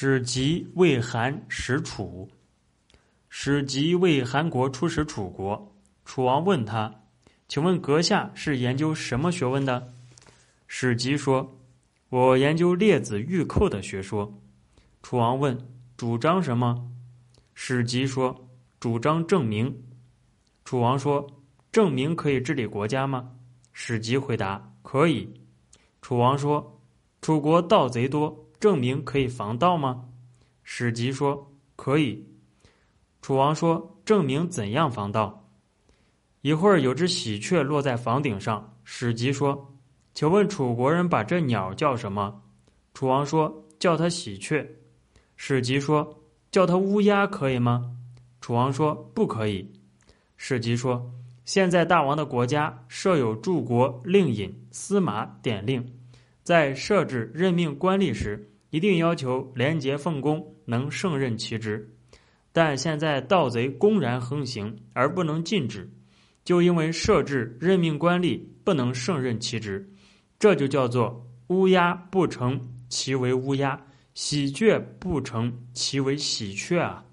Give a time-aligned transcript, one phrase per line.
[0.00, 2.30] 史籍为韩使楚。
[3.28, 5.74] 史籍为韩国出使楚国，
[6.04, 7.02] 楚王问他
[7.48, 9.92] ：“请问阁下是研究什么学问的？”
[10.68, 11.58] 史籍说
[12.10, 14.40] ：“我研究列子玉寇的学说。”
[15.02, 15.58] 楚王问
[15.98, 16.88] ：“主张什么？”
[17.56, 19.82] 史籍说：“主张证明。”
[20.64, 21.28] 楚王说
[21.72, 23.32] ：“证明可以治理国家吗？”
[23.74, 25.28] 史籍回答：“可以。”
[26.00, 26.80] 楚王说
[27.20, 30.04] ：“楚国盗贼多。”证明可以防盗吗？
[30.62, 32.26] 史籍说可以。
[33.22, 35.48] 楚王说：“证明怎样防盗？”
[36.42, 38.76] 一会儿有只喜鹊落在房顶上。
[38.84, 39.74] 史籍说
[40.14, 42.42] ：“请问楚国人把这鸟叫什么？”
[42.94, 44.66] 楚王说：“叫它喜鹊。”
[45.36, 47.96] 史籍说：“叫它乌鸦可以吗？”
[48.40, 49.70] 楚王说：“不可以。”
[50.36, 51.12] 史籍说
[51.44, 55.84] ：“现在大王的国家设有柱国令尹、司马典令。”
[56.48, 61.94] 在设置任命官吏时，一定要求廉洁奉公，能胜任其职。
[62.54, 65.86] 但现在盗贼公然横行，而不能禁止，
[66.46, 69.86] 就因为设置任命官吏不能胜任其职，
[70.38, 73.78] 这就叫做乌鸦不成其为乌鸦，
[74.14, 77.04] 喜鹊不成其为喜鹊啊。